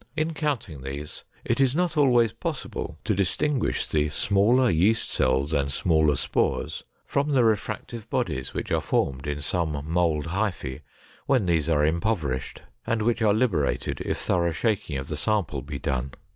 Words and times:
In 0.17 0.33
counting 0.33 0.81
these, 0.81 1.23
it 1.45 1.61
is 1.61 1.75
not 1.75 1.95
always 1.95 2.33
possible 2.33 2.97
to 3.03 3.13
distinguish 3.13 3.85
the 3.85 4.09
smaller 4.09 4.67
yeast 4.67 5.11
cells 5.11 5.53
and 5.53 5.71
smaller 5.71 6.15
spores 6.15 6.83
from 7.05 7.29
the 7.33 7.43
refractive 7.43 8.09
bodies 8.09 8.51
which 8.51 8.71
are 8.71 8.81
formed 8.81 9.27
in 9.27 9.41
some 9.41 9.79
mold 9.85 10.29
hyphae 10.29 10.81
when 11.27 11.45
these 11.45 11.69
are 11.69 11.85
impoverished, 11.85 12.63
and 12.87 13.03
which 13.03 13.21
are 13.21 13.31
liberated 13.31 14.01
if 14.03 14.17
thorough 14.17 14.51
shaking 14.53 14.97
of 14.97 15.07
the 15.07 15.15
sample 15.15 15.61
be 15.61 15.77
done. 15.77 16.13